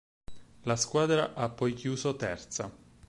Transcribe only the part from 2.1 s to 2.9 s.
terza.